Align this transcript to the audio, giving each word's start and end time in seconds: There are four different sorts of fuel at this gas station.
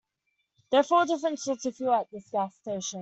There 0.71 0.79
are 0.79 0.83
four 0.83 1.05
different 1.05 1.37
sorts 1.37 1.65
of 1.67 1.75
fuel 1.75 1.93
at 1.93 2.09
this 2.09 2.27
gas 2.31 2.55
station. 2.55 2.99